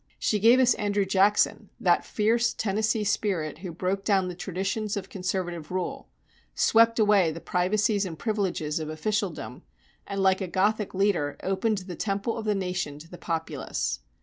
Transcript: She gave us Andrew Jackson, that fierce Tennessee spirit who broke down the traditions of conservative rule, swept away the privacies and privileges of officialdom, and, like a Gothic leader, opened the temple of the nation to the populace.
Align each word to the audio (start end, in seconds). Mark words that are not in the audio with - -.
She 0.17 0.39
gave 0.39 0.59
us 0.59 0.73
Andrew 0.73 1.05
Jackson, 1.05 1.69
that 1.79 2.03
fierce 2.03 2.55
Tennessee 2.55 3.03
spirit 3.03 3.59
who 3.59 3.71
broke 3.71 4.03
down 4.03 4.29
the 4.29 4.35
traditions 4.35 4.97
of 4.97 5.09
conservative 5.09 5.69
rule, 5.71 6.09
swept 6.55 6.97
away 6.97 7.31
the 7.31 7.39
privacies 7.39 8.03
and 8.03 8.17
privileges 8.17 8.79
of 8.79 8.89
officialdom, 8.89 9.61
and, 10.07 10.23
like 10.23 10.41
a 10.41 10.47
Gothic 10.47 10.95
leader, 10.95 11.37
opened 11.43 11.77
the 11.85 11.95
temple 11.95 12.35
of 12.35 12.45
the 12.45 12.55
nation 12.55 12.97
to 12.97 13.07
the 13.11 13.19
populace. 13.19 13.99